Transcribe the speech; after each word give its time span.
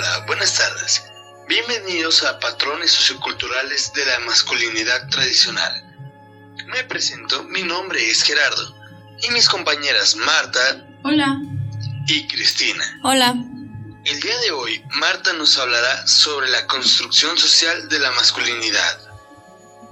Hola, 0.00 0.24
buenas 0.26 0.56
tardes. 0.56 1.04
Bienvenidos 1.46 2.24
a 2.24 2.40
Patrones 2.40 2.90
Socioculturales 2.90 3.92
de 3.92 4.06
la 4.06 4.18
Masculinidad 4.20 5.10
Tradicional. 5.10 5.94
Me 6.68 6.84
presento, 6.84 7.44
mi 7.44 7.62
nombre 7.64 8.08
es 8.08 8.22
Gerardo 8.22 8.74
y 9.22 9.30
mis 9.34 9.46
compañeras 9.46 10.16
Marta. 10.16 10.86
Hola. 11.02 11.38
Y 12.06 12.26
Cristina. 12.28 12.82
Hola. 13.02 13.34
El 14.06 14.20
día 14.22 14.38
de 14.40 14.52
hoy, 14.52 14.82
Marta 14.98 15.34
nos 15.34 15.58
hablará 15.58 16.06
sobre 16.06 16.48
la 16.48 16.66
construcción 16.66 17.36
social 17.36 17.90
de 17.90 17.98
la 17.98 18.10
masculinidad. 18.12 19.00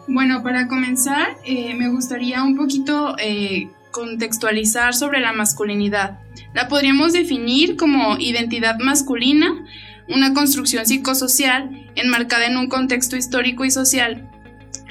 Bueno, 0.07 0.43
para 0.43 0.69
comenzar, 0.69 1.37
eh, 1.45 1.75
me 1.75 1.91
gustaría 1.91 2.43
un 2.43 2.57
poquito 2.57 3.15
eh, 3.19 3.69
contextualizar 3.91 4.95
sobre 4.95 5.21
la 5.21 5.35
masculinidad. 5.35 6.19
La 6.55 6.67
podríamos 6.67 7.13
definir 7.13 7.77
como 7.77 8.17
identidad 8.17 8.79
masculina, 8.79 9.67
una 10.09 10.35
construcción 10.35 10.87
psicosocial 10.87 11.87
enmarcada 11.95 12.47
en 12.47 12.57
un 12.57 12.69
contexto 12.69 13.17
histórico 13.17 13.65
y 13.65 13.71
social 13.71 14.29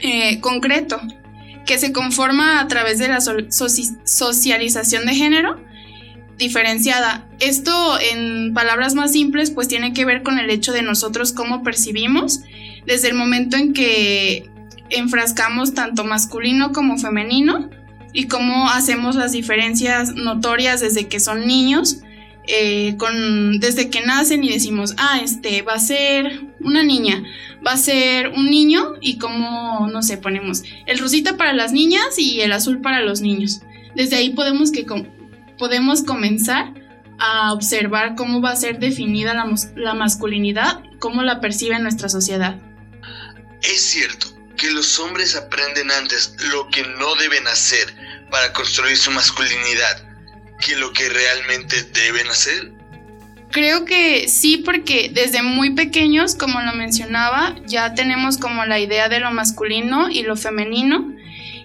eh, 0.01 0.39
concreto, 0.39 1.01
que 1.65 1.77
se 1.77 1.91
conforma 1.91 2.61
a 2.61 2.67
través 2.67 2.99
de 2.99 3.07
la 3.07 3.19
socialización 3.19 5.05
de 5.05 5.15
género 5.15 5.59
diferenciada. 6.37 7.27
Esto, 7.39 7.99
en 7.99 8.53
palabras 8.53 8.95
más 8.95 9.11
simples, 9.11 9.51
pues 9.51 9.67
tiene 9.67 9.93
que 9.93 10.05
ver 10.05 10.23
con 10.23 10.39
el 10.39 10.49
hecho 10.49 10.71
de 10.71 10.81
nosotros 10.81 11.33
cómo 11.33 11.63
percibimos 11.63 12.41
desde 12.85 13.09
el 13.09 13.15
momento 13.15 13.57
en 13.57 13.73
que 13.73 14.49
enfrascamos 14.89 15.73
tanto 15.73 16.05
masculino 16.05 16.71
como 16.71 16.97
femenino 16.97 17.69
y 18.13 18.27
cómo 18.27 18.69
hacemos 18.69 19.15
las 19.15 19.31
diferencias 19.31 20.13
notorias 20.15 20.79
desde 20.79 21.07
que 21.07 21.19
son 21.19 21.45
niños, 21.45 22.01
eh, 22.47 22.95
con, 22.97 23.59
desde 23.59 23.89
que 23.89 24.01
nacen 24.01 24.41
y 24.43 24.49
decimos, 24.49 24.93
ah, 24.97 25.19
este 25.21 25.61
va 25.63 25.73
a 25.73 25.79
ser 25.79 26.45
una 26.61 26.81
niña, 26.81 27.21
va 27.65 27.73
a 27.73 27.77
ser 27.77 28.29
un 28.29 28.49
niño 28.49 28.93
y 29.01 29.17
cómo, 29.17 29.89
no 29.91 30.01
sé, 30.01 30.17
ponemos 30.17 30.63
el 30.85 30.97
rosita 30.97 31.35
para 31.35 31.51
las 31.51 31.73
niñas 31.73 32.17
y 32.17 32.39
el 32.39 32.53
azul 32.53 32.79
para 32.79 33.01
los 33.01 33.19
niños. 33.19 33.59
Desde 33.95 34.15
ahí 34.15 34.29
podemos, 34.29 34.71
que, 34.71 34.85
podemos 35.57 36.03
comenzar 36.03 36.73
a 37.19 37.51
observar 37.51 38.15
cómo 38.15 38.41
va 38.41 38.51
a 38.51 38.55
ser 38.55 38.79
definida 38.79 39.33
la, 39.33 39.53
la 39.75 39.93
masculinidad, 39.93 40.83
cómo 40.99 41.23
la 41.23 41.41
percibe 41.41 41.77
nuestra 41.79 42.07
sociedad. 42.07 42.55
Es 43.61 43.81
cierto, 43.81 44.27
que 44.55 44.71
los 44.71 44.97
hombres 44.99 45.35
aprenden 45.35 45.91
antes 45.91 46.33
lo 46.51 46.69
que 46.69 46.83
no 46.83 47.15
deben 47.15 47.45
hacer 47.47 47.93
para 48.31 48.53
construir 48.53 48.95
su 48.95 49.11
masculinidad 49.11 50.06
que 50.65 50.75
lo 50.75 50.91
que 50.93 51.09
realmente 51.09 51.83
deben 51.93 52.27
hacer? 52.27 52.73
Creo 53.51 53.85
que 53.85 54.27
sí, 54.27 54.57
porque 54.57 55.09
desde 55.13 55.41
muy 55.41 55.73
pequeños, 55.73 56.35
como 56.35 56.61
lo 56.61 56.73
mencionaba, 56.73 57.55
ya 57.65 57.93
tenemos 57.93 58.37
como 58.37 58.65
la 58.65 58.79
idea 58.79 59.09
de 59.09 59.19
lo 59.19 59.31
masculino 59.31 60.09
y 60.09 60.23
lo 60.23 60.35
femenino, 60.35 61.13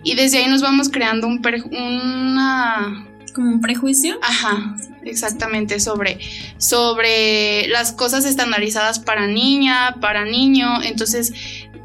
y 0.04 0.14
desde 0.14 0.38
ahí 0.38 0.48
nos 0.48 0.62
vamos 0.62 0.88
creando 0.88 1.26
un 1.26 1.42
una 1.72 3.06
como 3.32 3.50
un 3.50 3.60
prejuicio. 3.60 4.18
Ajá, 4.22 4.76
exactamente, 5.04 5.80
sobre, 5.80 6.18
sobre 6.58 7.66
las 7.68 7.92
cosas 7.92 8.24
estandarizadas 8.24 8.98
para 8.98 9.27
niña, 9.27 9.96
para 10.00 10.24
niño. 10.24 10.82
Entonces, 10.82 11.32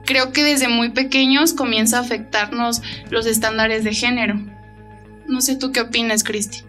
creo 0.05 0.31
que 0.31 0.43
desde 0.43 0.67
muy 0.67 0.89
pequeños 0.89 1.53
comienza 1.53 1.97
a 1.97 2.01
afectarnos 2.01 2.81
los 3.09 3.25
estándares 3.25 3.83
de 3.83 3.93
género. 3.93 4.39
No 5.27 5.41
sé 5.41 5.55
tú 5.55 5.71
qué 5.71 5.81
opinas, 5.81 6.23
Cristi. 6.23 6.66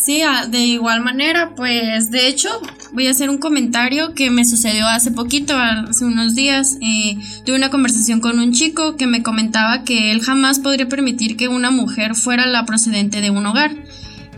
Sí, 0.00 0.22
de 0.48 0.60
igual 0.60 1.02
manera, 1.02 1.54
pues 1.54 2.10
de 2.10 2.26
hecho 2.26 2.48
voy 2.92 3.06
a 3.06 3.10
hacer 3.10 3.28
un 3.28 3.36
comentario 3.36 4.14
que 4.14 4.30
me 4.30 4.46
sucedió 4.46 4.88
hace 4.88 5.10
poquito, 5.10 5.54
hace 5.54 6.06
unos 6.06 6.34
días. 6.34 6.78
Eh, 6.80 7.18
tuve 7.44 7.56
una 7.56 7.68
conversación 7.68 8.20
con 8.20 8.38
un 8.38 8.52
chico 8.52 8.96
que 8.96 9.06
me 9.06 9.22
comentaba 9.22 9.84
que 9.84 10.10
él 10.10 10.22
jamás 10.22 10.58
podría 10.58 10.88
permitir 10.88 11.36
que 11.36 11.48
una 11.48 11.70
mujer 11.70 12.14
fuera 12.14 12.46
la 12.46 12.64
procedente 12.64 13.20
de 13.20 13.28
un 13.28 13.44
hogar. 13.44 13.76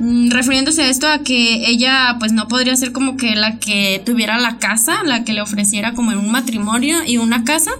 Mm, 0.01 0.31
refiriéndose 0.31 0.83
a 0.83 0.89
esto 0.89 1.06
a 1.06 1.22
que 1.22 1.69
ella 1.71 2.17
pues 2.19 2.33
no 2.33 2.49
podría 2.49 2.75
ser 2.75 2.91
como 2.91 3.17
que 3.17 3.37
la 3.37 3.59
que 3.59 4.03
tuviera 4.05 4.41
la 4.41 4.59
casa, 4.59 5.05
la 5.05 5.22
que 5.22 5.33
le 5.33 5.43
ofreciera 5.43 5.93
como 5.93 6.11
un 6.11 6.33
matrimonio 6.33 6.99
y 7.06 7.19
una 7.19 7.45
casa, 7.45 7.71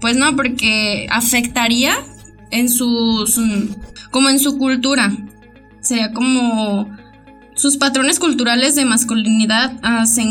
pues 0.00 0.16
no, 0.16 0.36
porque 0.36 1.08
afectaría 1.10 1.96
en 2.52 2.70
su, 2.70 3.28
como 4.12 4.28
en 4.28 4.38
su 4.38 4.56
cultura. 4.56 5.10
Sería 5.80 6.12
como 6.12 6.96
sus 7.54 7.76
patrones 7.76 8.18
culturales 8.18 8.74
de 8.74 8.84
masculinidad 8.84 9.72
ah, 9.82 10.06
se, 10.06 10.24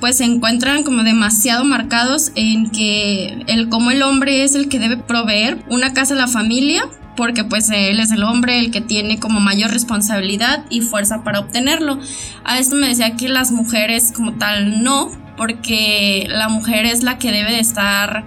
pues 0.00 0.16
se 0.16 0.24
encuentran 0.24 0.82
como 0.82 1.02
demasiado 1.02 1.64
marcados 1.64 2.32
en 2.34 2.70
que 2.70 3.44
el 3.46 3.68
como 3.68 3.90
el 3.90 4.02
hombre 4.02 4.44
es 4.44 4.54
el 4.54 4.68
que 4.68 4.78
debe 4.78 4.96
proveer 4.96 5.62
una 5.68 5.92
casa 5.92 6.14
a 6.14 6.18
la 6.18 6.26
familia 6.26 6.88
porque 7.16 7.44
pues 7.44 7.70
él 7.70 8.00
es 8.00 8.10
el 8.12 8.22
hombre 8.22 8.58
el 8.58 8.70
que 8.70 8.80
tiene 8.80 9.18
como 9.18 9.40
mayor 9.40 9.70
responsabilidad 9.70 10.64
y 10.70 10.80
fuerza 10.80 11.22
para 11.22 11.40
obtenerlo. 11.40 11.98
A 12.44 12.58
esto 12.58 12.74
me 12.76 12.88
decía 12.88 13.16
que 13.16 13.28
las 13.28 13.52
mujeres 13.52 14.12
como 14.12 14.32
tal 14.34 14.82
no, 14.82 15.10
porque 15.36 16.26
la 16.28 16.48
mujer 16.48 16.86
es 16.86 17.02
la 17.02 17.18
que 17.18 17.32
debe 17.32 17.52
de 17.52 17.60
estar 17.60 18.24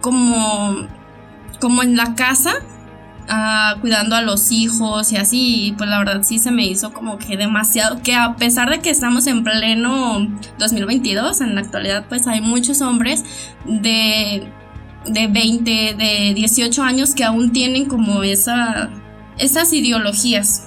como, 0.00 0.86
como 1.60 1.82
en 1.82 1.96
la 1.96 2.14
casa, 2.14 2.52
cuidando 3.80 4.16
a 4.16 4.22
los 4.22 4.50
hijos 4.50 5.12
y 5.12 5.16
así, 5.16 5.74
pues 5.78 5.88
la 5.88 5.98
verdad 5.98 6.22
sí 6.22 6.38
se 6.38 6.50
me 6.50 6.66
hizo 6.66 6.92
como 6.92 7.18
que 7.18 7.36
demasiado, 7.36 8.02
que 8.02 8.14
a 8.14 8.34
pesar 8.36 8.70
de 8.70 8.80
que 8.80 8.90
estamos 8.90 9.26
en 9.26 9.44
pleno 9.44 10.26
2022, 10.58 11.40
en 11.40 11.54
la 11.54 11.60
actualidad 11.60 12.06
pues 12.08 12.26
hay 12.26 12.40
muchos 12.40 12.80
hombres 12.80 13.24
de, 13.64 14.48
de 15.06 15.26
20, 15.28 15.94
de 15.94 16.32
18 16.34 16.82
años 16.82 17.14
que 17.14 17.24
aún 17.24 17.52
tienen 17.52 17.86
como 17.86 18.22
esa, 18.22 18.90
esas 19.38 19.72
ideologías. 19.72 20.66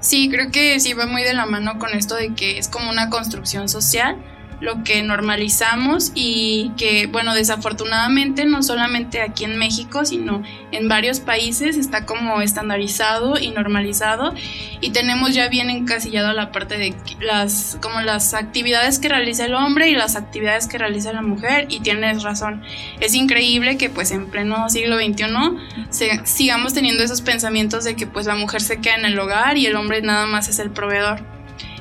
Sí, 0.00 0.28
creo 0.28 0.50
que 0.50 0.80
sí 0.80 0.94
va 0.94 1.06
muy 1.06 1.22
de 1.22 1.32
la 1.32 1.46
mano 1.46 1.78
con 1.78 1.94
esto 1.94 2.16
de 2.16 2.34
que 2.34 2.58
es 2.58 2.68
como 2.68 2.90
una 2.90 3.08
construcción 3.08 3.68
social 3.68 4.16
lo 4.62 4.84
que 4.84 5.02
normalizamos 5.02 6.12
y 6.14 6.70
que, 6.76 7.08
bueno, 7.08 7.34
desafortunadamente 7.34 8.44
no 8.44 8.62
solamente 8.62 9.20
aquí 9.20 9.44
en 9.44 9.58
México, 9.58 10.04
sino 10.04 10.42
en 10.70 10.88
varios 10.88 11.18
países 11.18 11.76
está 11.76 12.06
como 12.06 12.40
estandarizado 12.40 13.38
y 13.40 13.50
normalizado 13.50 14.34
y 14.80 14.90
tenemos 14.90 15.34
ya 15.34 15.48
bien 15.48 15.68
encasillado 15.68 16.32
la 16.32 16.52
parte 16.52 16.78
de 16.78 16.94
las, 17.20 17.76
como 17.82 18.02
las 18.02 18.34
actividades 18.34 19.00
que 19.00 19.08
realiza 19.08 19.46
el 19.46 19.54
hombre 19.54 19.90
y 19.90 19.96
las 19.96 20.14
actividades 20.14 20.68
que 20.68 20.78
realiza 20.78 21.12
la 21.12 21.22
mujer 21.22 21.66
y 21.68 21.80
tienes 21.80 22.22
razón. 22.22 22.62
Es 23.00 23.14
increíble 23.14 23.76
que 23.76 23.90
pues 23.90 24.12
en 24.12 24.30
pleno 24.30 24.70
siglo 24.70 24.96
XXI 24.96 26.22
sigamos 26.24 26.72
teniendo 26.72 27.02
esos 27.02 27.20
pensamientos 27.20 27.82
de 27.82 27.96
que 27.96 28.06
pues 28.06 28.26
la 28.26 28.36
mujer 28.36 28.60
se 28.60 28.80
queda 28.80 28.94
en 28.94 29.06
el 29.06 29.18
hogar 29.18 29.58
y 29.58 29.66
el 29.66 29.74
hombre 29.74 30.02
nada 30.02 30.26
más 30.26 30.48
es 30.48 30.60
el 30.60 30.70
proveedor. 30.70 31.31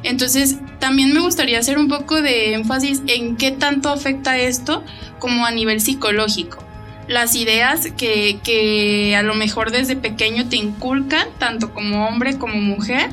Entonces, 0.04 0.58
también 0.80 1.14
me 1.14 1.20
gustaría 1.20 1.60
hacer 1.60 1.78
un 1.78 1.88
poco 1.88 2.22
de 2.22 2.54
énfasis 2.54 3.02
en 3.08 3.38
qué 3.38 3.52
tanto 3.52 3.90
afecta 3.90 4.38
esto 4.38 4.84
como 5.20 5.46
a 5.46 5.52
nivel 5.52 5.80
psicológico. 5.82 6.64
Las 7.08 7.36
ideas 7.36 7.88
que, 7.98 8.40
que 8.44 9.16
a 9.16 9.22
lo 9.22 9.36
mejor 9.36 9.72
desde 9.72 9.96
pequeño 9.96 10.48
te 10.50 10.56
inculcan, 10.56 11.28
tanto 11.38 11.74
como 11.74 12.08
hombre 12.08 12.38
como 12.38 12.56
mujer, 12.56 13.10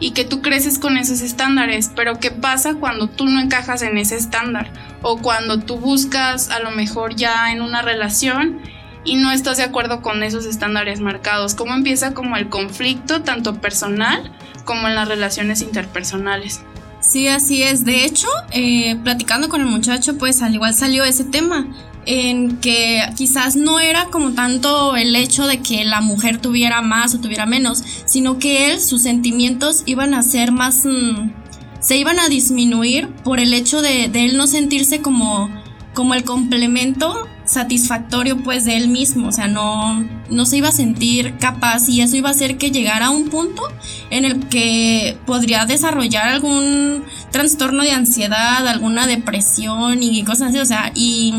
y 0.00 0.10
que 0.10 0.24
tú 0.24 0.42
creces 0.42 0.78
con 0.78 0.96
esos 0.96 1.20
estándares, 1.20 1.90
pero 1.94 2.18
¿qué 2.18 2.30
pasa 2.30 2.74
cuando 2.74 3.08
tú 3.08 3.26
no 3.26 3.40
encajas 3.40 3.82
en 3.82 3.96
ese 3.96 4.16
estándar? 4.16 4.70
O 5.02 5.18
cuando 5.18 5.60
tú 5.60 5.76
buscas 5.76 6.50
a 6.50 6.58
lo 6.58 6.72
mejor 6.72 7.14
ya 7.14 7.52
en 7.52 7.62
una 7.62 7.80
relación 7.80 8.60
y 9.04 9.16
no 9.16 9.30
estás 9.30 9.58
de 9.58 9.62
acuerdo 9.62 10.02
con 10.02 10.22
esos 10.22 10.46
estándares 10.46 11.00
marcados. 11.00 11.54
¿Cómo 11.54 11.74
empieza 11.74 12.12
como 12.12 12.36
el 12.36 12.48
conflicto, 12.48 13.22
tanto 13.22 13.60
personal 13.60 14.32
como 14.64 14.88
en 14.88 14.94
las 14.94 15.08
relaciones 15.08 15.62
interpersonales? 15.62 16.60
Sí, 17.00 17.28
así 17.28 17.62
es. 17.62 17.84
De 17.84 18.04
hecho, 18.04 18.28
eh, 18.50 18.96
platicando 19.04 19.48
con 19.48 19.60
el 19.60 19.66
muchacho, 19.66 20.16
pues 20.16 20.40
al 20.42 20.54
igual 20.54 20.74
salió 20.74 21.04
ese 21.04 21.24
tema 21.24 21.66
en 22.06 22.58
que 22.58 23.02
quizás 23.16 23.56
no 23.56 23.80
era 23.80 24.06
como 24.06 24.32
tanto 24.32 24.96
el 24.96 25.14
hecho 25.16 25.46
de 25.46 25.60
que 25.60 25.84
la 25.84 26.00
mujer 26.00 26.38
tuviera 26.38 26.82
más 26.82 27.14
o 27.14 27.20
tuviera 27.20 27.46
menos, 27.46 27.82
sino 28.04 28.38
que 28.38 28.70
él, 28.70 28.80
sus 28.80 29.02
sentimientos 29.02 29.82
iban 29.86 30.14
a 30.14 30.22
ser 30.22 30.52
más... 30.52 30.84
Mm, 30.84 31.32
se 31.80 31.98
iban 31.98 32.18
a 32.18 32.28
disminuir 32.28 33.08
por 33.24 33.40
el 33.40 33.52
hecho 33.52 33.82
de, 33.82 34.08
de 34.08 34.24
él 34.24 34.38
no 34.38 34.46
sentirse 34.46 35.02
como, 35.02 35.50
como 35.92 36.14
el 36.14 36.24
complemento 36.24 37.28
satisfactorio 37.44 38.42
pues 38.42 38.64
de 38.64 38.76
él 38.76 38.88
mismo, 38.88 39.28
o 39.28 39.32
sea, 39.32 39.48
no, 39.48 40.04
no 40.30 40.46
se 40.46 40.56
iba 40.56 40.68
a 40.68 40.72
sentir 40.72 41.36
capaz 41.38 41.88
y 41.88 42.00
eso 42.00 42.16
iba 42.16 42.28
a 42.28 42.32
hacer 42.32 42.56
que 42.56 42.70
llegara 42.70 43.06
a 43.06 43.10
un 43.10 43.28
punto 43.28 43.62
en 44.10 44.24
el 44.24 44.48
que 44.48 45.18
podría 45.26 45.66
desarrollar 45.66 46.28
algún 46.28 47.04
trastorno 47.30 47.82
de 47.82 47.92
ansiedad, 47.92 48.66
alguna 48.66 49.06
depresión 49.06 50.02
y 50.02 50.24
cosas 50.24 50.50
así, 50.50 50.58
o 50.58 50.66
sea, 50.66 50.92
y, 50.94 51.34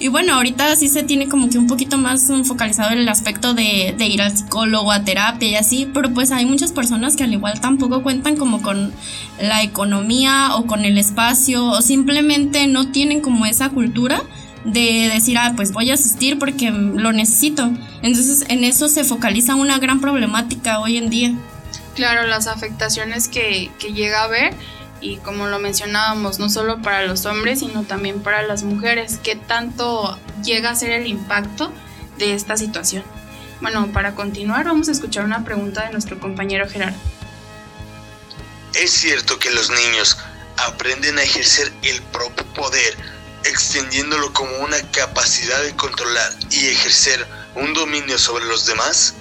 Y 0.00 0.08
bueno, 0.08 0.34
ahorita 0.34 0.74
sí 0.74 0.88
se 0.88 1.04
tiene 1.04 1.28
como 1.28 1.48
que 1.48 1.58
un 1.58 1.68
poquito 1.68 1.96
más 1.96 2.28
focalizado 2.42 2.90
el 2.90 3.08
aspecto 3.08 3.54
de, 3.54 3.94
de, 3.96 4.06
ir 4.08 4.20
al 4.20 4.36
psicólogo, 4.36 4.90
a 4.90 5.04
terapia 5.04 5.48
y 5.48 5.54
así, 5.54 5.88
pero 5.94 6.12
pues 6.12 6.32
hay 6.32 6.44
muchas 6.44 6.72
personas 6.72 7.14
que 7.14 7.22
al 7.22 7.32
igual 7.32 7.60
tampoco 7.60 8.02
cuentan 8.02 8.36
como 8.36 8.62
con 8.62 8.92
la 9.40 9.62
economía 9.62 10.56
o 10.56 10.66
con 10.66 10.84
el 10.84 10.98
espacio 10.98 11.64
o 11.66 11.82
simplemente 11.82 12.66
no 12.66 12.88
tienen 12.88 13.20
como 13.20 13.46
esa 13.46 13.68
cultura 13.68 14.24
de 14.64 15.10
decir, 15.12 15.38
ah, 15.38 15.52
pues 15.56 15.72
voy 15.72 15.90
a 15.90 15.94
asistir 15.94 16.38
porque 16.38 16.70
lo 16.70 17.12
necesito. 17.12 17.72
Entonces 18.02 18.44
en 18.48 18.64
eso 18.64 18.88
se 18.88 19.04
focaliza 19.04 19.54
una 19.54 19.78
gran 19.78 20.00
problemática 20.00 20.80
hoy 20.80 20.96
en 20.96 21.10
día. 21.10 21.34
Claro, 21.94 22.26
las 22.26 22.46
afectaciones 22.46 23.28
que, 23.28 23.70
que 23.78 23.92
llega 23.92 24.20
a 24.20 24.24
haber 24.24 24.54
y 25.00 25.16
como 25.16 25.48
lo 25.48 25.58
mencionábamos, 25.58 26.38
no 26.38 26.48
solo 26.48 26.80
para 26.80 27.04
los 27.04 27.26
hombres, 27.26 27.58
sino 27.58 27.82
también 27.82 28.22
para 28.22 28.42
las 28.42 28.62
mujeres, 28.62 29.18
¿qué 29.22 29.34
tanto 29.34 30.18
llega 30.44 30.70
a 30.70 30.74
ser 30.76 30.92
el 30.92 31.06
impacto 31.06 31.72
de 32.18 32.34
esta 32.34 32.56
situación? 32.56 33.02
Bueno, 33.60 33.88
para 33.92 34.14
continuar 34.14 34.64
vamos 34.64 34.88
a 34.88 34.92
escuchar 34.92 35.24
una 35.24 35.44
pregunta 35.44 35.84
de 35.84 35.92
nuestro 35.92 36.18
compañero 36.18 36.68
Gerardo. 36.68 36.98
¿Es 38.74 38.90
cierto 38.90 39.38
que 39.38 39.50
los 39.50 39.70
niños 39.70 40.18
aprenden 40.56 41.18
a 41.18 41.22
ejercer 41.22 41.72
el 41.82 42.00
propio 42.02 42.44
poder, 42.54 42.96
extendiéndolo 43.44 44.32
como 44.32 44.56
una 44.58 44.80
capacidad 44.90 45.62
de 45.62 45.74
controlar 45.74 46.32
y 46.50 46.66
ejercer 46.66 47.26
un 47.54 47.74
dominio 47.74 48.18
sobre 48.18 48.44
los 48.46 48.66
demás? 48.66 49.14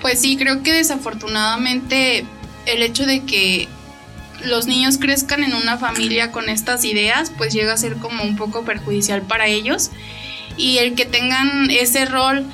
Pues 0.00 0.20
sí, 0.20 0.36
creo 0.36 0.62
que 0.62 0.72
desafortunadamente 0.72 2.26
el 2.66 2.82
hecho 2.82 3.06
de 3.06 3.24
que 3.24 3.68
los 4.42 4.66
niños 4.66 4.98
crezcan 4.98 5.42
en 5.42 5.54
una 5.54 5.78
familia 5.78 6.30
con 6.30 6.48
estas 6.48 6.84
ideas, 6.84 7.32
pues 7.36 7.52
llega 7.52 7.72
a 7.72 7.76
ser 7.76 7.96
como 7.96 8.22
un 8.22 8.36
poco 8.36 8.64
perjudicial 8.64 9.22
para 9.22 9.46
ellos. 9.46 9.90
Y 10.56 10.78
el 10.78 10.94
que 10.94 11.04
tengan 11.04 11.70
ese 11.70 12.04
rol 12.04 12.44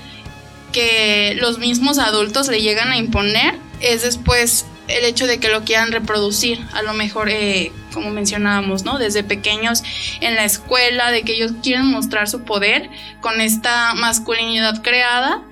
que 0.72 1.36
los 1.40 1.58
mismos 1.58 1.98
adultos 1.98 2.48
le 2.48 2.62
llegan 2.62 2.92
a 2.92 2.96
imponer 2.96 3.58
es 3.80 4.02
después 4.02 4.66
el 4.90 5.04
hecho 5.04 5.26
de 5.26 5.38
que 5.38 5.48
lo 5.48 5.64
quieran 5.64 5.92
reproducir, 5.92 6.58
a 6.72 6.82
lo 6.82 6.92
mejor 6.92 7.28
eh, 7.28 7.72
como 7.92 8.10
mencionábamos, 8.10 8.84
¿no? 8.84 8.98
Desde 8.98 9.22
pequeños 9.22 9.82
en 10.20 10.34
la 10.34 10.44
escuela, 10.44 11.10
de 11.10 11.22
que 11.22 11.32
ellos 11.32 11.52
quieren 11.62 11.86
mostrar 11.86 12.28
su 12.28 12.42
poder 12.42 12.90
con 13.20 13.40
esta 13.40 13.94
masculinidad 13.94 14.82
creada 14.82 15.42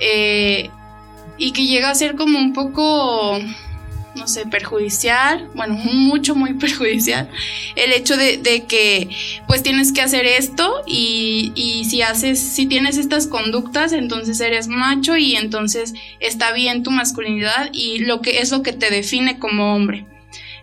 eh, 0.00 0.70
y 1.38 1.52
que 1.52 1.66
llega 1.66 1.90
a 1.90 1.94
ser 1.94 2.16
como 2.16 2.38
un 2.38 2.52
poco 2.52 3.38
no 4.14 4.28
sé, 4.28 4.46
perjudicial, 4.46 5.48
bueno, 5.54 5.74
mucho, 5.74 6.34
muy 6.34 6.54
perjudicial, 6.54 7.28
el 7.76 7.92
hecho 7.92 8.16
de, 8.16 8.64
que 8.68 9.08
pues 9.46 9.62
tienes 9.62 9.92
que 9.92 10.02
hacer 10.02 10.26
esto 10.26 10.82
y, 10.86 11.52
y, 11.54 11.84
si 11.86 12.02
haces, 12.02 12.38
si 12.40 12.66
tienes 12.66 12.96
estas 12.96 13.26
conductas, 13.26 13.92
entonces 13.92 14.40
eres 14.40 14.68
macho 14.68 15.16
y 15.16 15.36
entonces 15.36 15.94
está 16.20 16.52
bien 16.52 16.82
tu 16.82 16.90
masculinidad 16.90 17.70
y 17.72 18.00
lo 18.00 18.20
que 18.20 18.40
es 18.40 18.50
lo 18.50 18.62
que 18.62 18.72
te 18.72 18.90
define 18.90 19.38
como 19.38 19.74
hombre. 19.74 20.06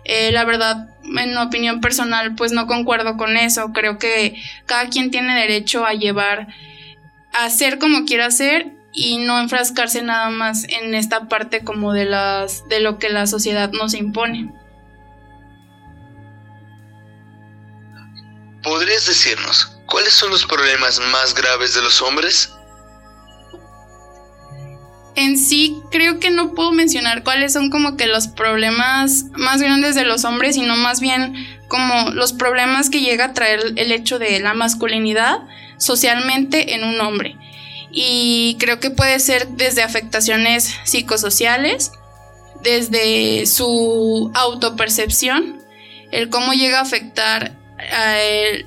Eh, 0.04 0.32
la 0.32 0.44
verdad, 0.44 0.88
en 1.04 1.36
opinión 1.36 1.80
personal, 1.80 2.34
pues 2.34 2.52
no 2.52 2.66
concuerdo 2.66 3.16
con 3.16 3.36
eso. 3.36 3.72
Creo 3.72 3.98
que 3.98 4.34
cada 4.66 4.88
quien 4.88 5.10
tiene 5.10 5.34
derecho 5.34 5.84
a 5.84 5.92
llevar, 5.92 6.48
a 7.32 7.44
hacer 7.44 7.78
como 7.78 8.04
quiera 8.06 8.26
hacer 8.26 8.79
y 8.92 9.18
no 9.18 9.38
enfrascarse 9.38 10.02
nada 10.02 10.30
más 10.30 10.64
en 10.64 10.94
esta 10.94 11.28
parte 11.28 11.62
como 11.62 11.92
de 11.92 12.06
las 12.06 12.68
de 12.68 12.80
lo 12.80 12.98
que 12.98 13.08
la 13.08 13.26
sociedad 13.26 13.70
nos 13.72 13.94
impone. 13.94 14.52
¿Podrías 18.62 19.06
decirnos 19.06 19.78
cuáles 19.86 20.12
son 20.12 20.30
los 20.30 20.44
problemas 20.44 21.00
más 21.10 21.34
graves 21.34 21.74
de 21.74 21.82
los 21.82 22.02
hombres? 22.02 22.52
En 25.16 25.36
sí, 25.38 25.80
creo 25.90 26.20
que 26.20 26.30
no 26.30 26.54
puedo 26.54 26.72
mencionar 26.72 27.24
cuáles 27.24 27.52
son 27.52 27.70
como 27.70 27.96
que 27.96 28.06
los 28.06 28.28
problemas 28.28 29.24
más 29.32 29.60
grandes 29.60 29.94
de 29.94 30.04
los 30.04 30.24
hombres, 30.24 30.54
sino 30.54 30.76
más 30.76 31.00
bien 31.00 31.34
como 31.68 32.10
los 32.10 32.32
problemas 32.32 32.90
que 32.90 33.00
llega 33.00 33.26
a 33.26 33.32
traer 33.32 33.60
el 33.76 33.92
hecho 33.92 34.18
de 34.18 34.40
la 34.40 34.54
masculinidad 34.54 35.38
socialmente 35.78 36.74
en 36.74 36.84
un 36.84 37.00
hombre 37.00 37.36
y 37.92 38.56
creo 38.58 38.80
que 38.80 38.90
puede 38.90 39.18
ser 39.20 39.48
desde 39.48 39.82
afectaciones 39.82 40.74
psicosociales, 40.84 41.92
desde 42.62 43.46
su 43.46 44.30
autopercepción, 44.34 45.62
el 46.12 46.28
cómo 46.28 46.52
llega 46.52 46.78
a 46.78 46.82
afectar 46.82 47.56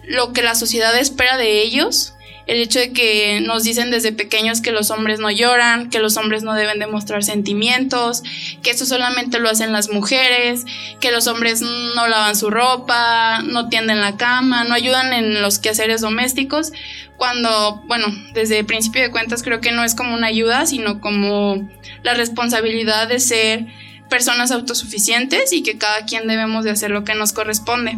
lo 0.06 0.34
que 0.34 0.42
la 0.42 0.56
sociedad 0.56 0.98
espera 0.98 1.38
de 1.38 1.62
ellos, 1.62 2.12
el 2.45 2.62
hecho 2.62 2.80
de 2.80 2.92
que 2.92 3.42
nos 3.42 3.63
dicen 3.63 3.92
desde 3.92 4.12
pequeños 4.12 4.62
que 4.62 4.72
los 4.72 4.92
hombres 4.92 5.19
no 5.19 5.31
lloran, 5.31 5.90
que 5.90 6.00
los 6.00 6.18
hombres 6.18 6.44
no 6.44 6.54
deben 6.54 6.80
demostrar 6.80 7.24
sentimientos, 7.24 8.24
que 8.62 8.72
eso 8.72 8.86
solamente 8.86 9.40
lo 9.40 9.50
hacen 9.50 9.72
las 9.72 9.90
mujeres, 9.90 10.66
que 11.00 11.12
los 11.12 11.28
hombres 11.28 11.62
no 11.62 12.07
lavan 12.07 12.36
su 12.36 12.50
ropa, 12.50 13.42
no 13.44 13.69
tienden 13.69 14.01
la 14.01 14.18
cama, 14.18 14.63
no 14.63 14.74
ayudan 14.74 15.13
en 15.13 15.42
los 15.42 15.60
quehaceres 15.60 16.01
domésticos, 16.01 16.72
cuando, 17.18 17.81
bueno, 17.86 18.07
desde 18.34 18.60
el 18.60 18.66
principio 18.66 19.01
de 19.01 19.12
cuentas 19.12 19.44
creo 19.44 19.62
que 19.62 19.72
no 19.72 19.84
es 19.84 19.96
como 19.96 20.13
una 20.13 20.28
ayuda, 20.28 20.66
sino 20.66 21.00
como 21.00 21.69
la 22.01 22.13
responsabilidad 22.13 23.07
de 23.07 23.19
ser 23.19 23.66
personas 24.10 24.51
autosuficientes 24.51 25.54
y 25.54 25.63
que 25.63 25.78
cada 25.78 26.06
quien 26.06 26.28
debemos 26.28 26.66
de 26.66 26.72
hacer 26.72 26.92
lo 26.92 27.04
que 27.04 27.16
nos 27.16 27.31
corresponde. 27.31 27.98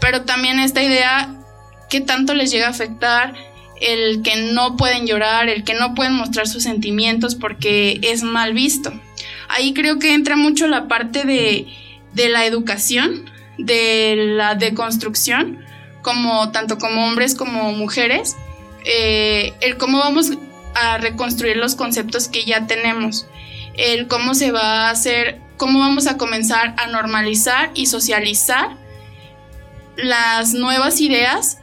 Pero 0.00 0.22
también 0.22 0.58
esta 0.60 0.82
idea 0.82 1.34
que 1.88 2.00
tanto 2.00 2.34
les 2.34 2.50
llega 2.50 2.66
a 2.66 2.70
afectar 2.70 3.34
el 3.80 4.22
que 4.22 4.52
no 4.52 4.76
pueden 4.76 5.06
llorar, 5.06 5.48
el 5.48 5.64
que 5.64 5.74
no 5.74 5.94
pueden 5.94 6.14
mostrar 6.14 6.46
sus 6.46 6.62
sentimientos 6.62 7.34
porque 7.34 7.98
es 8.02 8.22
mal 8.22 8.54
visto. 8.54 8.92
Ahí 9.48 9.72
creo 9.74 9.98
que 9.98 10.14
entra 10.14 10.36
mucho 10.36 10.66
la 10.66 10.88
parte 10.88 11.24
de, 11.24 11.66
de 12.14 12.28
la 12.28 12.44
educación, 12.44 13.30
de 13.56 14.14
la 14.16 14.54
deconstrucción, 14.54 15.58
como 16.02 16.50
tanto 16.52 16.78
como 16.78 17.06
hombres 17.06 17.34
como 17.34 17.72
mujeres, 17.72 18.36
eh, 18.84 19.52
el 19.60 19.76
cómo 19.76 19.98
vamos 19.98 20.32
a 20.74 20.98
reconstruir 20.98 21.56
los 21.56 21.74
conceptos 21.74 22.28
que 22.28 22.44
ya 22.44 22.66
tenemos, 22.66 23.26
el 23.76 24.06
cómo 24.06 24.34
se 24.34 24.52
va 24.52 24.88
a 24.88 24.90
hacer, 24.90 25.40
cómo 25.56 25.80
vamos 25.80 26.06
a 26.06 26.16
comenzar 26.16 26.74
a 26.78 26.86
normalizar 26.86 27.70
y 27.74 27.86
socializar 27.86 28.76
las 29.96 30.54
nuevas 30.54 31.00
ideas 31.00 31.58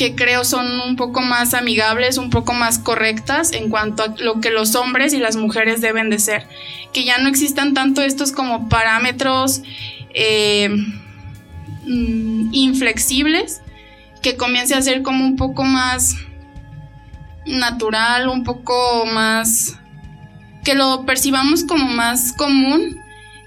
que 0.00 0.14
creo 0.14 0.44
son 0.44 0.80
un 0.80 0.96
poco 0.96 1.20
más 1.20 1.52
amigables, 1.52 2.16
un 2.16 2.30
poco 2.30 2.54
más 2.54 2.78
correctas 2.78 3.52
en 3.52 3.68
cuanto 3.68 4.02
a 4.02 4.14
lo 4.16 4.40
que 4.40 4.48
los 4.48 4.74
hombres 4.74 5.12
y 5.12 5.18
las 5.18 5.36
mujeres 5.36 5.82
deben 5.82 6.08
de 6.08 6.18
ser. 6.18 6.46
Que 6.94 7.04
ya 7.04 7.18
no 7.18 7.28
existan 7.28 7.74
tanto 7.74 8.00
estos 8.00 8.32
como 8.32 8.70
parámetros 8.70 9.60
eh, 10.14 10.70
mm, 11.84 12.48
inflexibles, 12.54 13.60
que 14.22 14.38
comience 14.38 14.74
a 14.74 14.80
ser 14.80 15.02
como 15.02 15.22
un 15.22 15.36
poco 15.36 15.64
más 15.64 16.16
natural, 17.44 18.30
un 18.30 18.42
poco 18.42 19.04
más... 19.04 19.76
que 20.64 20.74
lo 20.74 21.04
percibamos 21.04 21.62
como 21.64 21.88
más 21.88 22.32
común 22.32 22.98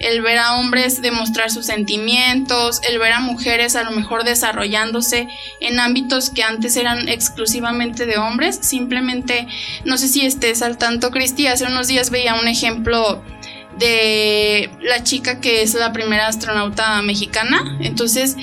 el 0.03 0.22
ver 0.22 0.38
a 0.38 0.55
hombres 0.55 1.01
demostrar 1.01 1.51
sus 1.51 1.65
sentimientos, 1.65 2.81
el 2.88 3.00
ver 3.00 3.13
a 3.13 3.19
mujeres 3.19 3.75
a 3.75 3.83
lo 3.83 3.91
mejor 3.91 4.24
desarrollándose 4.24 5.27
en 5.60 5.79
ámbitos 5.79 6.29
que 6.29 6.43
antes 6.43 6.75
eran 6.75 7.07
exclusivamente 7.10 8.05
de 8.05 8.17
hombres. 8.17 8.60
Simplemente, 8.62 9.48
no 9.86 9.98
sé 9.98 10.07
si 10.07 10.25
estés 10.25 10.62
al 10.62 10.77
tanto, 10.77 11.12
Cristi, 11.12 11.48
hace 11.48 11.65
unos 11.65 11.88
días 11.88 12.10
veía 12.10 12.36
un 12.36 12.48
ejemplo 12.48 13.24
de 13.77 14.69
la 14.81 15.03
chica 15.03 15.39
que 15.39 15.62
es 15.63 15.74
la 15.74 15.93
primera 15.93 16.27
astronauta 16.27 17.01
mexicana. 17.01 17.77
Entonces, 17.81 18.36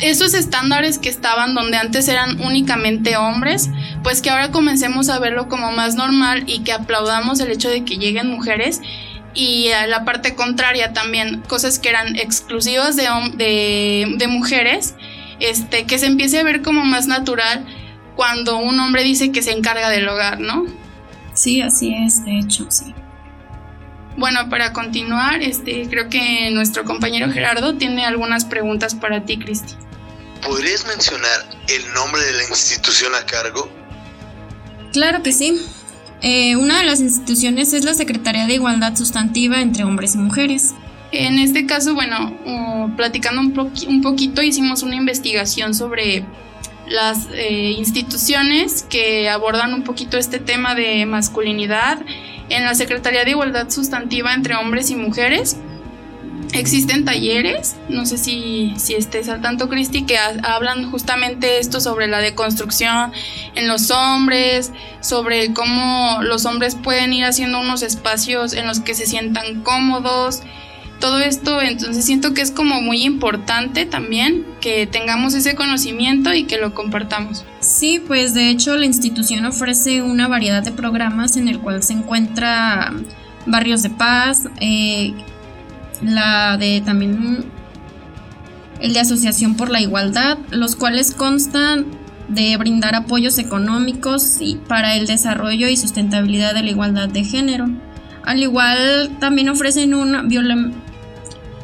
esos 0.00 0.34
estándares 0.34 0.98
que 0.98 1.08
estaban 1.08 1.54
donde 1.54 1.76
antes 1.76 2.08
eran 2.08 2.40
únicamente 2.40 3.16
hombres, 3.16 3.70
pues 4.02 4.22
que 4.22 4.30
ahora 4.30 4.50
comencemos 4.50 5.08
a 5.08 5.18
verlo 5.18 5.48
como 5.48 5.72
más 5.72 5.94
normal 5.94 6.44
y 6.46 6.60
que 6.60 6.72
aplaudamos 6.72 7.40
el 7.40 7.50
hecho 7.50 7.68
de 7.68 7.84
que 7.84 7.96
lleguen 7.96 8.28
mujeres 8.28 8.80
y 9.34 9.68
a 9.70 9.86
la 9.86 10.04
parte 10.04 10.34
contraria 10.34 10.92
también 10.92 11.40
cosas 11.42 11.78
que 11.78 11.88
eran 11.88 12.16
exclusivas 12.16 12.96
de, 12.96 14.14
de, 14.16 14.26
mujeres, 14.26 14.94
este, 15.38 15.86
que 15.86 15.98
se 15.98 16.06
empiece 16.06 16.38
a 16.38 16.42
ver 16.42 16.62
como 16.62 16.84
más 16.84 17.06
natural 17.06 17.64
cuando 18.16 18.58
un 18.58 18.78
hombre 18.80 19.02
dice 19.02 19.32
que 19.32 19.42
se 19.42 19.52
encarga 19.52 19.88
del 19.88 20.08
hogar, 20.08 20.40
¿no? 20.40 20.66
Sí, 21.34 21.62
así 21.62 21.94
es, 21.94 22.24
de 22.24 22.38
hecho, 22.38 22.66
sí. 22.70 22.94
Bueno, 24.16 24.50
para 24.50 24.72
continuar, 24.72 25.42
este, 25.42 25.88
creo 25.88 26.08
que 26.08 26.50
nuestro 26.50 26.84
compañero 26.84 27.30
Gerardo 27.32 27.76
tiene 27.76 28.04
algunas 28.04 28.44
preguntas 28.44 28.94
para 28.94 29.24
ti, 29.24 29.38
Cristi. 29.38 29.74
¿Podrías 30.42 30.86
mencionar 30.86 31.46
el 31.68 31.92
nombre 31.94 32.20
de 32.22 32.32
la 32.32 32.42
institución 32.44 33.14
a 33.14 33.24
cargo? 33.24 33.70
Claro 34.92 35.22
que 35.22 35.32
sí. 35.32 35.64
Eh, 36.22 36.56
una 36.56 36.78
de 36.78 36.84
las 36.84 37.00
instituciones 37.00 37.72
es 37.72 37.84
la 37.84 37.94
Secretaría 37.94 38.46
de 38.46 38.54
Igualdad 38.54 38.94
Sustantiva 38.96 39.60
entre 39.60 39.84
Hombres 39.84 40.14
y 40.14 40.18
Mujeres. 40.18 40.74
En 41.12 41.38
este 41.38 41.66
caso, 41.66 41.94
bueno, 41.94 42.36
platicando 42.96 43.40
un, 43.40 44.02
poquito, 44.02 44.42
hicimos 44.42 44.82
una 44.82 44.94
investigación 44.94 45.74
sobre 45.74 46.24
las 46.86 47.28
eh, 47.32 47.74
instituciones 47.76 48.82
que 48.82 49.28
abordan 49.28 49.74
un 49.74 49.82
poquito 49.82 50.18
este 50.18 50.38
tema 50.38 50.74
de 50.74 51.06
masculinidad 51.06 52.00
en 52.48 52.64
la 52.64 52.74
Secretaría 52.74 53.24
de 53.24 53.30
Igualdad 53.30 53.70
Sustantiva 53.70 54.34
entre 54.34 54.56
hombres 54.56 54.90
y 54.90 54.96
mujeres. 54.96 55.56
Existen 56.52 57.04
talleres, 57.04 57.76
no 57.88 58.06
sé 58.06 58.18
si, 58.18 58.74
si 58.76 58.94
estés 58.94 59.28
al 59.28 59.40
tanto, 59.40 59.68
Cristi, 59.68 60.02
que 60.02 60.18
hablan 60.18 60.90
justamente 60.90 61.58
esto 61.58 61.80
sobre 61.80 62.06
la 62.08 62.18
deconstrucción 62.18 63.12
en 63.54 63.68
los 63.68 63.90
hombres, 63.90 64.72
sobre 65.00 65.52
cómo 65.52 66.18
los 66.22 66.46
hombres 66.46 66.74
pueden 66.74 67.12
ir 67.12 67.24
haciendo 67.24 67.60
unos 67.60 67.82
espacios 67.82 68.52
en 68.52 68.66
los 68.66 68.80
que 68.80 68.94
se 68.94 69.06
sientan 69.06 69.62
cómodos, 69.62 70.42
todo 71.00 71.18
esto, 71.18 71.60
entonces 71.62 72.04
siento 72.04 72.34
que 72.34 72.42
es 72.42 72.50
como 72.50 72.82
muy 72.82 73.02
importante 73.02 73.86
también 73.86 74.44
que 74.60 74.86
tengamos 74.86 75.34
ese 75.34 75.54
conocimiento 75.54 76.32
y 76.34 76.44
que 76.44 76.58
lo 76.58 76.74
compartamos. 76.74 77.44
Sí, 77.60 78.02
pues 78.06 78.34
de 78.34 78.50
hecho 78.50 78.76
la 78.76 78.84
institución 78.84 79.46
ofrece 79.46 80.02
una 80.02 80.28
variedad 80.28 80.62
de 80.62 80.72
programas 80.72 81.36
en 81.36 81.48
el 81.48 81.58
cual 81.58 81.82
se 81.82 81.94
encuentra 81.94 82.92
barrios 83.46 83.82
de 83.82 83.90
paz, 83.90 84.48
eh, 84.60 85.14
la 86.02 86.56
de 86.56 86.82
también 86.84 87.44
el 88.80 88.94
de 88.94 89.00
Asociación 89.00 89.56
por 89.56 89.70
la 89.70 89.80
Igualdad, 89.80 90.38
los 90.50 90.76
cuales 90.76 91.12
constan 91.12 91.86
de 92.28 92.56
brindar 92.56 92.94
apoyos 92.94 93.38
económicos 93.38 94.38
y 94.40 94.56
para 94.56 94.94
el 94.96 95.06
desarrollo 95.06 95.68
y 95.68 95.76
sustentabilidad 95.76 96.54
de 96.54 96.62
la 96.62 96.70
igualdad 96.70 97.08
de 97.08 97.24
género. 97.24 97.68
Al 98.22 98.42
igual 98.42 99.16
también 99.18 99.48
ofrecen 99.48 99.94
un 99.94 100.14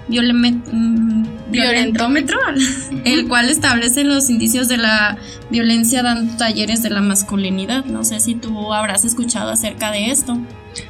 Mm, 0.08 1.24
violentómetro, 1.50 2.38
el 3.04 3.26
cual 3.26 3.50
establece 3.50 4.04
los 4.04 4.30
indicios 4.30 4.68
de 4.68 4.76
la 4.76 5.16
violencia 5.50 6.02
dando 6.02 6.36
talleres 6.36 6.82
de 6.82 6.90
la 6.90 7.00
masculinidad. 7.00 7.84
No 7.84 8.04
sé 8.04 8.20
si 8.20 8.34
tú 8.34 8.72
habrás 8.72 9.04
escuchado 9.04 9.50
acerca 9.50 9.90
de 9.90 10.10
esto. 10.10 10.38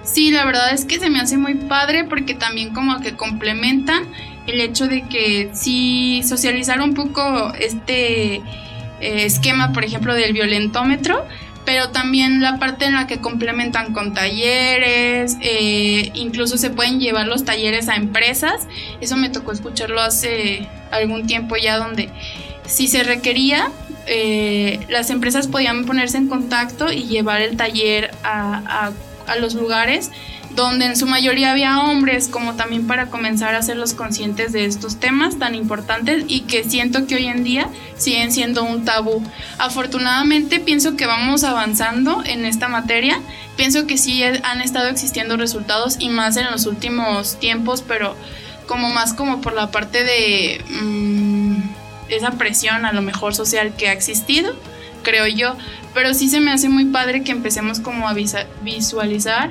Sí, 0.03 0.31
la 0.31 0.45
verdad 0.45 0.73
es 0.73 0.85
que 0.85 0.99
se 0.99 1.11
me 1.11 1.21
hace 1.21 1.37
muy 1.37 1.55
padre 1.55 2.05
porque 2.05 2.35
también 2.35 2.73
como 2.73 3.01
que 3.01 3.15
complementan 3.15 4.05
el 4.47 4.61
hecho 4.61 4.87
de 4.87 5.03
que 5.03 5.51
si 5.53 6.23
socializar 6.23 6.81
un 6.81 6.95
poco 6.95 7.53
este 7.59 8.37
eh, 8.37 8.43
esquema, 9.01 9.73
por 9.73 9.85
ejemplo, 9.85 10.15
del 10.15 10.33
violentómetro, 10.33 11.27
pero 11.65 11.91
también 11.91 12.41
la 12.41 12.59
parte 12.59 12.85
en 12.85 12.95
la 12.95 13.09
que 13.09 13.19
complementan 13.19 13.93
con 13.93 14.15
talleres, 14.15 15.37
eh, 15.41 16.13
incluso 16.15 16.57
se 16.57 16.71
pueden 16.71 17.01
llevar 17.01 17.27
los 17.27 17.45
talleres 17.45 17.89
a 17.89 17.97
empresas. 17.97 18.69
Eso 19.01 19.17
me 19.17 19.29
tocó 19.29 19.53
escucharlo 19.53 20.01
hace 20.01 20.69
algún 20.93 21.27
tiempo 21.27 21.57
ya 21.57 21.77
donde 21.77 22.09
si 22.67 22.87
se 22.87 23.03
requería, 23.03 23.71
eh, 24.07 24.79
las 24.89 25.11
empresas 25.11 25.49
podían 25.49 25.85
ponerse 25.85 26.17
en 26.19 26.29
contacto 26.29 26.93
y 26.93 27.05
llevar 27.05 27.43
el 27.43 27.57
taller 27.57 28.13
a 28.23 28.93
los 29.35 29.55
lugares 29.55 30.13
donde 30.57 30.87
en 30.87 30.97
su 30.97 31.07
mayoría 31.07 31.51
había 31.51 31.81
hombres, 31.81 32.29
como 32.29 32.55
también 32.55 32.87
para 32.87 33.07
comenzar 33.07 33.55
a 33.55 33.59
hacerlos 33.59 33.93
conscientes 33.93 34.53
de 34.53 34.65
estos 34.65 34.99
temas 34.99 35.39
tan 35.39 35.55
importantes 35.55 36.25
y 36.29 36.43
que 36.43 36.65
siento 36.65 37.07
que 37.07 37.17
hoy 37.17 37.27
en 37.27 37.45
día 37.45 37.69
siguen 37.97 38.33
siendo 38.33 38.63
un 38.65 38.85
tabú. 38.85 39.23
Afortunadamente 39.59 40.59
pienso 40.61 40.97
que 40.97 41.07
vamos 41.07 41.45
avanzando 41.45 42.23
en 42.25 42.45
esta 42.45 42.69
materia, 42.69 43.21
pienso 43.57 43.87
que 43.87 43.99
sí 43.99 44.23
han 44.23 44.61
estado 44.61 44.89
existiendo 44.89 45.37
resultados 45.37 45.97
y 45.99 46.09
más 46.09 46.37
en 46.37 46.51
los 46.51 46.67
últimos 46.67 47.39
tiempos, 47.39 47.83
pero 47.87 48.17
como 48.67 48.89
más 48.89 49.13
como 49.13 49.41
por 49.41 49.53
la 49.53 49.71
parte 49.71 50.05
de 50.05 50.65
mm, 50.71 51.57
esa 52.09 52.33
presión 52.33 52.85
a 52.85 52.93
lo 52.93 53.03
mejor 53.03 53.35
social 53.35 53.75
que 53.77 53.89
ha 53.89 53.93
existido, 53.93 54.55
creo 55.03 55.27
yo, 55.27 55.57
pero 55.97 56.13
sí 56.13 56.29
se 56.29 56.41
me 56.41 56.53
hace 56.53 56.69
muy 56.69 56.85
padre 56.85 57.25
que 57.25 57.33
empecemos 57.33 57.81
como 57.81 58.07
a 58.07 58.13
visualizar 58.13 59.51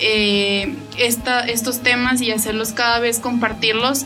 eh, 0.00 0.74
estos 0.98 1.80
temas 1.80 2.20
y 2.20 2.32
hacerlos 2.32 2.72
cada 2.72 2.98
vez 2.98 3.20
compartirlos, 3.20 4.04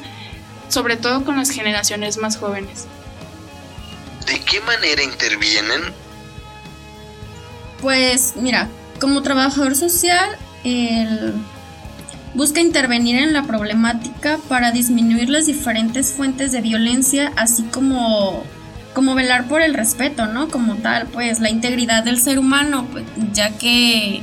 sobre 0.68 0.98
todo 0.98 1.24
con 1.24 1.38
las 1.38 1.48
generaciones 1.48 2.18
más 2.18 2.36
jóvenes. 2.36 2.84
¿De 4.26 4.38
qué 4.40 4.60
manera 4.60 5.02
intervienen? 5.02 5.80
Pues 7.80 8.34
mira, 8.36 8.68
como 9.00 9.22
trabajador 9.22 9.74
social, 9.74 10.36
él 10.64 11.32
busca 12.34 12.60
intervenir 12.60 13.16
en 13.16 13.32
la 13.32 13.44
problemática 13.44 14.38
para 14.50 14.70
disminuir 14.70 15.30
las 15.30 15.46
diferentes 15.46 16.12
fuentes 16.12 16.52
de 16.52 16.60
violencia, 16.60 17.32
así 17.36 17.62
como 17.62 18.44
como 18.94 19.14
velar 19.14 19.46
por 19.46 19.62
el 19.62 19.74
respeto, 19.74 20.26
¿no? 20.26 20.48
Como 20.48 20.76
tal, 20.76 21.06
pues 21.06 21.40
la 21.40 21.50
integridad 21.50 22.02
del 22.02 22.20
ser 22.20 22.38
humano, 22.38 22.86
pues, 22.90 23.04
ya 23.32 23.50
que 23.50 24.22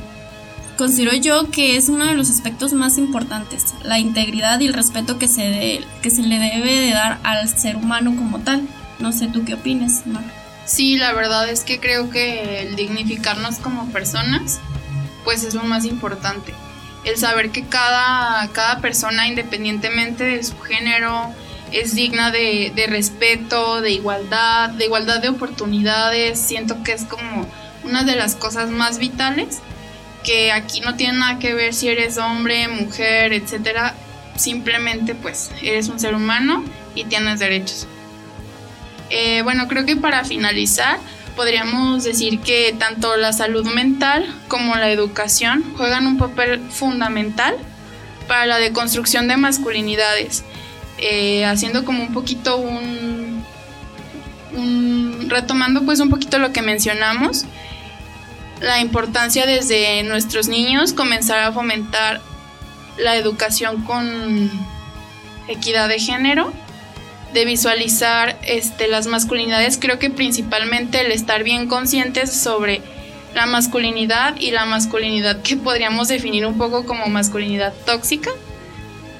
considero 0.76 1.14
yo 1.16 1.50
que 1.50 1.76
es 1.76 1.88
uno 1.88 2.06
de 2.06 2.14
los 2.14 2.30
aspectos 2.30 2.72
más 2.72 2.98
importantes, 2.98 3.74
la 3.82 3.98
integridad 3.98 4.60
y 4.60 4.66
el 4.66 4.74
respeto 4.74 5.18
que 5.18 5.26
se, 5.26 5.80
que 6.02 6.10
se 6.10 6.22
le 6.22 6.38
debe 6.38 6.80
de 6.80 6.92
dar 6.92 7.18
al 7.24 7.48
ser 7.48 7.76
humano 7.76 8.14
como 8.16 8.38
tal. 8.40 8.62
No 8.98 9.12
sé 9.12 9.28
tú 9.28 9.44
qué 9.44 9.54
opinas, 9.54 10.06
Mar. 10.06 10.24
Sí, 10.64 10.96
la 10.96 11.12
verdad 11.12 11.48
es 11.48 11.64
que 11.64 11.80
creo 11.80 12.10
que 12.10 12.62
el 12.62 12.76
dignificarnos 12.76 13.56
como 13.56 13.90
personas, 13.90 14.60
pues 15.24 15.42
es 15.44 15.54
lo 15.54 15.64
más 15.64 15.84
importante. 15.84 16.54
El 17.04 17.16
saber 17.16 17.50
que 17.50 17.64
cada, 17.64 18.46
cada 18.48 18.80
persona, 18.80 19.26
independientemente 19.26 20.24
de 20.24 20.44
su 20.44 20.58
género, 20.60 21.32
es 21.72 21.94
digna 21.94 22.30
de, 22.30 22.72
respeto, 22.88 23.80
de 23.80 23.90
igualdad, 23.90 24.70
de 24.70 24.86
igualdad 24.86 25.20
de 25.20 25.28
oportunidades. 25.28 26.38
Siento 26.38 26.82
que 26.82 26.92
es 26.92 27.04
como 27.04 27.46
una 27.84 28.04
de 28.04 28.16
las 28.16 28.34
cosas 28.34 28.70
más 28.70 28.98
vitales 28.98 29.60
que 30.24 30.52
aquí 30.52 30.80
no 30.80 30.96
tiene 30.96 31.18
nada 31.18 31.38
que 31.38 31.54
ver 31.54 31.72
si 31.74 31.88
eres 31.88 32.18
hombre, 32.18 32.68
mujer, 32.68 33.32
etcétera. 33.32 33.94
Simplemente, 34.36 35.14
pues, 35.14 35.50
eres 35.62 35.88
un 35.88 35.98
ser 35.98 36.14
humano 36.14 36.64
y 36.94 37.04
tienes 37.04 37.40
derechos. 37.40 37.86
Eh, 39.10 39.42
bueno, 39.42 39.68
creo 39.68 39.86
que 39.86 39.96
para 39.96 40.24
finalizar, 40.24 40.98
podríamos 41.34 42.04
decir 42.04 42.40
que 42.40 42.74
tanto 42.78 43.16
la 43.16 43.32
salud 43.32 43.64
mental 43.72 44.26
como 44.48 44.74
la 44.74 44.90
educación 44.90 45.64
juegan 45.76 46.06
un 46.06 46.18
papel 46.18 46.60
fundamental 46.70 47.56
para 48.26 48.46
la 48.46 48.58
deconstrucción 48.58 49.26
de 49.28 49.36
masculinidades, 49.36 50.44
eh, 50.98 51.44
haciendo 51.44 51.84
como 51.84 52.02
un 52.02 52.12
poquito 52.12 52.56
un, 52.56 53.44
un, 54.56 55.26
retomando 55.28 55.82
pues 55.82 56.00
un 56.00 56.10
poquito 56.10 56.38
lo 56.38 56.52
que 56.52 56.62
mencionamos, 56.62 57.44
la 58.60 58.80
importancia 58.80 59.46
desde 59.46 60.02
nuestros 60.02 60.48
niños 60.48 60.92
comenzar 60.92 61.38
a 61.40 61.52
fomentar 61.52 62.20
la 62.96 63.16
educación 63.16 63.84
con 63.84 64.50
equidad 65.46 65.88
de 65.88 65.98
género, 65.98 66.52
de 67.32 67.44
visualizar 67.44 68.38
este, 68.42 68.88
las 68.88 69.06
masculinidades, 69.06 69.78
creo 69.78 69.98
que 69.98 70.10
principalmente 70.10 71.00
el 71.00 71.12
estar 71.12 71.44
bien 71.44 71.68
conscientes 71.68 72.32
sobre 72.32 72.82
la 73.34 73.46
masculinidad 73.46 74.36
y 74.38 74.50
la 74.50 74.64
masculinidad 74.64 75.42
que 75.42 75.56
podríamos 75.56 76.08
definir 76.08 76.46
un 76.46 76.58
poco 76.58 76.84
como 76.86 77.06
masculinidad 77.06 77.72
tóxica. 77.86 78.30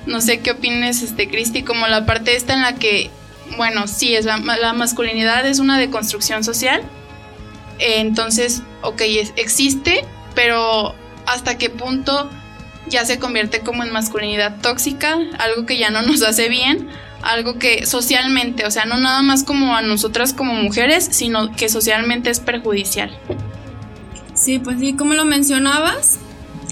No 0.08 0.20
sé 0.22 0.40
qué 0.40 0.52
opines, 0.52 1.02
este, 1.02 1.28
Cristi, 1.28 1.62
como 1.62 1.86
la 1.86 2.06
parte 2.06 2.34
esta 2.34 2.54
en 2.54 2.62
la 2.62 2.74
que, 2.74 3.10
bueno, 3.56 3.86
sí, 3.86 4.16
es 4.16 4.24
la, 4.24 4.38
masculinidad 4.72 5.46
es 5.46 5.58
una 5.58 5.78
deconstrucción 5.78 6.42
social, 6.42 6.82
entonces, 7.78 8.62
ok, 8.82 9.02
existe, 9.36 10.04
pero 10.34 10.94
hasta 11.26 11.58
qué 11.58 11.68
punto 11.68 12.30
ya 12.88 13.04
se 13.04 13.18
convierte 13.18 13.60
como 13.60 13.84
en 13.84 13.92
masculinidad 13.92 14.60
tóxica, 14.62 15.18
algo 15.38 15.66
que 15.66 15.76
ya 15.76 15.90
no 15.90 16.00
nos 16.00 16.22
hace 16.22 16.48
bien, 16.48 16.88
algo 17.22 17.58
que 17.58 17.84
socialmente, 17.84 18.64
o 18.64 18.70
sea, 18.70 18.86
no 18.86 18.96
nada 18.96 19.20
más 19.20 19.44
como 19.44 19.76
a 19.76 19.82
nosotras 19.82 20.32
como 20.32 20.54
mujeres, 20.54 21.06
sino 21.10 21.54
que 21.54 21.68
socialmente 21.68 22.30
es 22.30 22.40
perjudicial. 22.40 23.16
Sí, 24.32 24.58
pues 24.58 24.78
sí, 24.80 24.94
como 24.94 25.14
lo 25.14 25.24
mencionabas, 25.24 26.18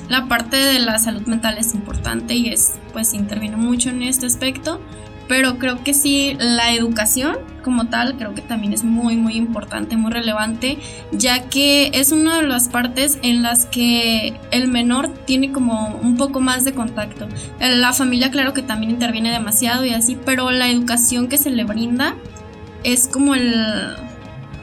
la 0.09 0.27
parte 0.29 0.57
de 0.57 0.79
la 0.79 0.99
salud 0.99 1.23
mental 1.23 1.59
es 1.59 1.75
importante 1.75 2.35
y 2.35 2.49
es, 2.49 2.75
pues 2.93 3.15
interviene 3.15 3.57
mucho 3.57 3.91
en 3.91 4.03
este 4.03 4.27
aspecto 4.27 4.81
pero 5.29 5.59
creo 5.59 5.83
que 5.83 5.93
sí, 5.93 6.37
la 6.39 6.73
educación 6.73 7.39
como 7.63 7.87
tal 7.87 8.17
creo 8.17 8.33
que 8.35 8.43
también 8.43 8.73
es 8.73 8.85
muy, 8.85 9.17
muy 9.17 9.35
importante, 9.35 9.97
muy 9.97 10.13
relevante, 10.13 10.79
ya 11.11 11.49
que 11.49 11.91
es 11.95 12.13
una 12.13 12.37
de 12.37 12.47
las 12.47 12.69
partes 12.69 13.19
en 13.23 13.43
las 13.43 13.67
que 13.67 14.35
el 14.53 14.69
menor 14.69 15.09
tiene 15.25 15.51
como 15.51 15.99
un 16.01 16.17
poco 16.17 16.41
más 16.41 16.65
de 16.65 16.75
contacto. 16.75 17.27
La 17.59 17.93
familia 17.93 18.31
claro 18.31 18.53
que 18.53 18.63
también 18.63 18.93
interviene 18.93 19.33
demasiado 19.33 19.85
y 19.85 19.91
así, 19.91 20.17
pero 20.25 20.53
la 20.53 20.69
educación 20.69 21.27
que 21.29 21.39
se 21.39 21.51
le 21.51 21.65
brinda 21.65 22.15
es 22.85 23.09
como 23.09 23.35
el 23.35 23.97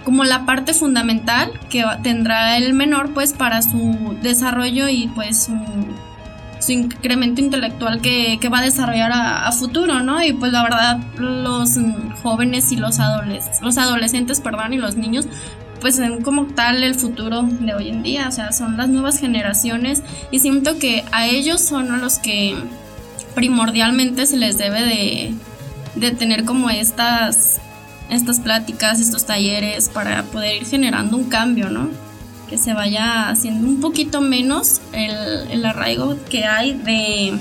como 0.03 0.23
la 0.23 0.45
parte 0.45 0.73
fundamental 0.73 1.51
que 1.69 1.83
tendrá 2.01 2.57
el 2.57 2.73
menor 2.73 3.13
pues 3.13 3.33
para 3.33 3.61
su 3.61 4.17
desarrollo 4.21 4.89
y 4.89 5.07
pues 5.07 5.49
su 6.63 6.71
incremento 6.71 7.41
intelectual 7.41 8.01
que, 8.01 8.39
va 8.51 8.59
a 8.59 8.63
desarrollar 8.63 9.11
a, 9.13 9.51
futuro, 9.51 10.01
¿no? 10.01 10.23
Y 10.23 10.33
pues 10.33 10.51
la 10.51 10.63
verdad, 10.63 10.99
los 11.17 11.77
jóvenes 12.21 12.71
y 12.71 12.77
los, 12.77 12.99
adolescentes, 12.99 13.61
los 13.61 13.77
adolescentes, 13.77 14.39
perdón, 14.39 14.73
y 14.73 14.77
los 14.77 14.95
niños, 14.95 15.27
pues 15.81 15.97
son 15.97 16.21
como 16.21 16.45
tal 16.45 16.83
el 16.83 16.95
futuro 16.95 17.43
de 17.43 17.73
hoy 17.73 17.89
en 17.89 18.03
día, 18.03 18.29
o 18.29 18.31
sea, 18.31 18.53
son 18.53 18.77
las 18.77 18.87
nuevas 18.87 19.19
generaciones 19.19 20.01
y 20.31 20.39
siento 20.39 20.79
que 20.79 21.03
a 21.11 21.27
ellos 21.27 21.61
son 21.61 21.91
a 21.91 21.97
los 21.97 22.19
que 22.19 22.55
primordialmente 23.35 24.25
se 24.25 24.37
les 24.37 24.57
debe 24.57 24.81
de, 24.81 25.33
de 25.95 26.11
tener 26.11 26.45
como 26.45 26.69
estas, 26.69 27.59
estas 28.09 28.39
pláticas, 28.39 28.99
estos 28.99 29.25
talleres 29.25 29.89
para 29.89 30.23
poder 30.23 30.57
ir 30.57 30.65
generando 30.65 31.17
un 31.17 31.29
cambio, 31.29 31.69
¿no? 31.69 31.89
que 32.53 32.59
se 32.59 32.73
vaya 32.73 33.29
haciendo 33.29 33.67
un 33.67 33.81
poquito 33.81 34.21
menos 34.21 34.81
el, 34.91 35.65
arraigo 35.65 36.17
que 36.29 36.45
hay 36.45 36.73
de 36.73 37.33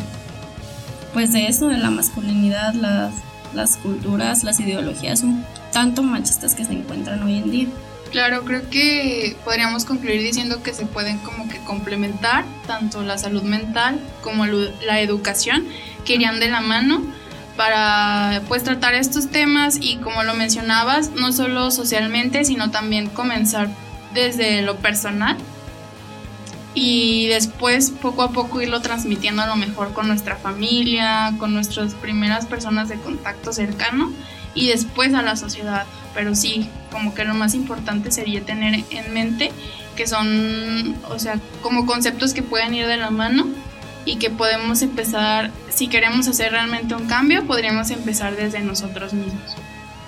pues 1.13 1.35
de 1.35 1.49
eso, 1.49 1.69
de 1.69 1.77
la 1.77 1.91
masculinidad, 1.91 2.73
las, 2.73 3.13
las 3.53 3.77
culturas, 3.77 4.45
las 4.45 4.59
ideologías 4.61 5.23
un 5.23 5.45
tanto 5.71 6.03
machistas 6.03 6.55
que 6.55 6.65
se 6.65 6.73
encuentran 6.73 7.23
hoy 7.23 7.37
en 7.37 7.51
día. 7.51 7.67
Claro, 8.11 8.45
creo 8.45 8.69
que 8.71 9.37
podríamos 9.45 9.85
concluir 9.85 10.23
diciendo 10.23 10.63
que 10.63 10.73
se 10.73 10.87
pueden 10.87 11.19
como 11.19 11.47
que 11.47 11.59
complementar 11.59 12.47
tanto 12.67 13.03
la 13.03 13.19
salud 13.19 13.43
mental 13.43 14.01
como 14.23 14.47
la 14.47 15.01
educación 15.01 15.67
que 16.07 16.15
irían 16.15 16.41
de 16.41 16.49
la 16.49 16.63
mano 16.63 17.03
para 17.57 18.43
pues 18.49 18.65
tratar 18.65 18.95
estos 18.95 19.31
temas 19.31 19.79
y 19.81 19.97
como 19.97 20.23
lo 20.23 20.35
mencionabas, 20.35 21.11
no 21.11 21.33
solo 21.33 21.71
socialmente, 21.71 22.45
sino 22.45 22.71
también 22.71 23.09
comenzar 23.09 23.69
desde 24.15 24.63
lo 24.63 24.77
personal 24.77 25.37
y 26.75 27.27
después 27.27 27.91
poco 27.91 28.23
a 28.23 28.31
poco 28.31 28.63
irlo 28.63 28.81
transmitiendo 28.81 29.43
a 29.43 29.47
lo 29.47 29.57
mejor 29.57 29.93
con 29.93 30.09
nuestra 30.09 30.37
familia, 30.37 31.35
con 31.39 31.53
nuestras 31.53 31.95
primeras 31.95 32.47
personas 32.47 32.89
de 32.89 32.97
contacto 32.97 33.53
cercano 33.53 34.11
y 34.55 34.69
después 34.69 35.13
a 35.15 35.23
la 35.23 35.37
sociedad. 35.37 35.85
Pero 36.15 36.35
sí, 36.35 36.69
como 36.91 37.15
que 37.15 37.25
lo 37.25 37.35
más 37.35 37.55
importante 37.55 38.11
sería 38.11 38.43
tener 38.43 38.85
en 38.91 39.15
mente 39.15 39.53
que 39.97 40.07
son, 40.07 40.97
o 41.11 41.19
sea, 41.19 41.39
como 41.61 41.85
conceptos 41.85 42.33
que 42.33 42.43
pueden 42.43 42.75
ir 42.75 42.87
de 42.87 42.97
la 42.97 43.11
mano 43.11 43.47
y 44.05 44.17
que 44.17 44.31
podemos 44.31 44.83
empezar, 44.83 45.51
si 45.75 45.89
queremos 45.89 46.29
hacer 46.29 46.53
realmente 46.53 46.95
un 46.95 47.07
cambio, 47.07 47.47
podríamos 47.47 47.91
empezar 47.91 48.37
desde 48.37 48.61
nosotros 48.61 49.13
mismos. 49.13 49.57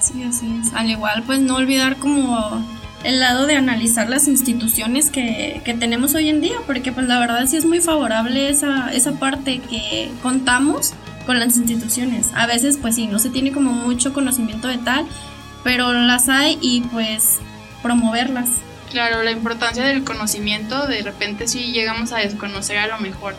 Sí, 0.00 0.22
así 0.22 0.60
es. 0.62 0.74
Al 0.74 0.90
igual, 0.90 1.22
pues 1.24 1.40
no 1.40 1.56
olvidar 1.56 1.96
como 1.96 2.64
el 3.04 3.20
lado 3.20 3.46
de 3.46 3.56
analizar 3.56 4.08
las 4.08 4.28
instituciones 4.28 5.10
que, 5.10 5.62
tenemos 5.78 6.14
hoy 6.14 6.28
en 6.28 6.40
día, 6.40 6.56
porque 6.66 6.92
pues 6.92 7.06
la 7.06 7.18
verdad 7.18 7.46
sí 7.46 7.56
es 7.56 7.64
muy 7.64 7.80
favorable 7.80 8.48
esa, 8.48 8.92
esa 8.92 9.12
parte 9.12 9.60
que 9.60 10.10
contamos 10.22 10.94
con 11.26 11.38
las 11.38 11.56
instituciones. 11.56 12.30
A 12.34 12.46
veces 12.46 12.78
pues 12.80 12.96
sí, 12.96 13.06
no 13.06 13.18
se 13.18 13.30
tiene 13.30 13.52
como 13.52 13.72
mucho 13.72 14.12
conocimiento 14.12 14.68
de 14.68 14.78
tal, 14.78 15.06
pero 15.62 15.92
las 15.92 16.28
hay 16.28 16.58
y 16.60 16.82
pues 16.82 17.38
promoverlas. 17.82 18.48
Claro, 18.90 19.22
la 19.22 19.32
importancia 19.32 19.84
del 19.84 20.04
conocimiento, 20.04 20.86
de 20.86 21.02
repente 21.02 21.48
sí 21.48 21.72
llegamos 21.72 22.12
a 22.12 22.18
desconocer 22.18 22.78
a 22.78 22.86
lo 22.86 22.98
mejor. 22.98 23.34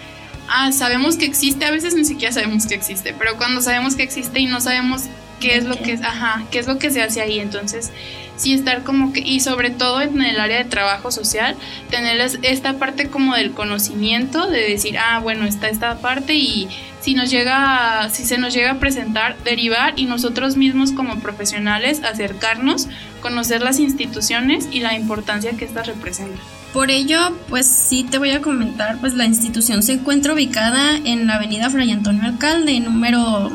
Ah, 0.47 0.71
sabemos 0.71 1.17
que 1.17 1.25
existe, 1.25 1.65
a 1.65 1.71
veces 1.71 1.95
ni 1.95 2.05
siquiera 2.05 2.33
sabemos 2.33 2.67
que 2.67 2.75
existe, 2.75 3.13
pero 3.17 3.37
cuando 3.37 3.61
sabemos 3.61 3.95
que 3.95 4.03
existe 4.03 4.39
y 4.39 4.45
no 4.45 4.61
sabemos 4.61 5.03
qué 5.39 5.57
es 5.57 5.65
lo 5.65 5.75
que, 5.75 5.93
ajá, 5.93 6.43
qué 6.51 6.59
es 6.59 6.67
lo 6.67 6.77
que 6.77 6.91
se 6.91 7.01
hace 7.01 7.21
ahí, 7.21 7.39
entonces 7.39 7.91
sí 8.37 8.53
estar 8.53 8.83
como 8.83 9.13
que, 9.13 9.21
y 9.21 9.39
sobre 9.39 9.69
todo 9.69 10.01
en 10.01 10.21
el 10.21 10.39
área 10.39 10.57
de 10.57 10.65
trabajo 10.65 11.11
social, 11.11 11.55
tener 11.89 12.19
esta 12.43 12.73
parte 12.73 13.09
como 13.09 13.35
del 13.35 13.51
conocimiento, 13.51 14.47
de 14.47 14.61
decir, 14.61 14.97
ah, 14.97 15.19
bueno, 15.19 15.45
está 15.45 15.69
esta 15.69 15.97
parte 15.99 16.35
y 16.35 16.67
si 17.01 17.13
nos 17.13 17.29
llega, 17.29 18.09
si 18.11 18.25
se 18.25 18.37
nos 18.37 18.53
llega 18.53 18.71
a 18.71 18.79
presentar, 18.79 19.37
derivar 19.43 19.93
y 19.95 20.05
nosotros 20.05 20.57
mismos 20.57 20.91
como 20.91 21.19
profesionales 21.19 22.03
acercarnos, 22.03 22.87
conocer 23.21 23.61
las 23.61 23.79
instituciones 23.79 24.67
y 24.71 24.79
la 24.79 24.95
importancia 24.95 25.51
que 25.57 25.65
estas 25.65 25.87
representan. 25.87 26.54
Por 26.75 26.91
ello, 26.91 27.31
pues 27.47 27.67
sí 27.67 28.03
te 28.03 28.17
voy 28.17 28.31
a 28.31 28.41
comentar, 28.41 28.99
pues 28.99 29.13
la 29.13 29.23
institución 29.23 29.81
se 29.81 29.93
encuentra 29.93 30.33
ubicada 30.33 30.97
en 30.97 31.25
la 31.25 31.35
avenida 31.35 31.69
Fray 31.69 31.89
Antonio 31.89 32.25
Alcalde, 32.25 32.81
número 32.81 33.49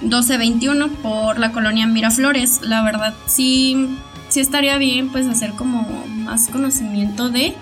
1221 0.00 0.88
por 1.02 1.40
la 1.40 1.50
colonia 1.50 1.88
Miraflores. 1.88 2.60
La 2.62 2.84
verdad 2.84 3.14
sí, 3.26 3.98
sí 4.28 4.38
estaría 4.38 4.78
bien 4.78 5.10
pues 5.10 5.26
hacer 5.26 5.54
como 5.54 6.06
más 6.06 6.46
conocimiento 6.46 7.30
de. 7.30 7.52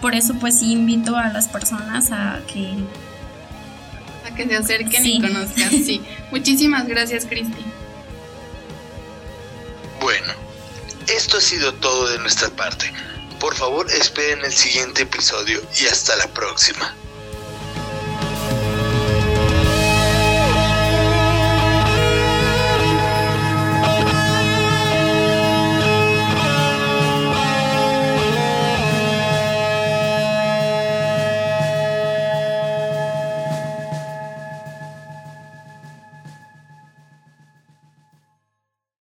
Por 0.00 0.14
eso 0.14 0.34
pues 0.34 0.60
sí 0.60 0.70
invito 0.70 1.16
a 1.16 1.30
las 1.30 1.48
personas 1.48 2.12
a 2.12 2.38
que... 2.46 2.72
A 4.30 4.32
que 4.36 4.46
se 4.46 4.56
acerquen 4.56 5.06
y 5.08 5.20
conozcan. 5.22 5.70
Sí. 5.70 6.02
Muchísimas 6.30 6.86
gracias 6.86 7.26
Cristi. 7.26 7.64
Bueno, 10.00 10.32
esto 11.08 11.38
ha 11.38 11.40
sido 11.40 11.74
todo 11.74 12.10
de 12.10 12.18
nuestra 12.20 12.48
parte. 12.50 12.92
Por 13.40 13.54
favor 13.54 13.90
esperen 13.90 14.44
el 14.44 14.52
siguiente 14.52 15.02
episodio 15.02 15.60
y 15.80 15.86
hasta 15.86 16.14
la 16.16 16.26
próxima. 16.28 16.99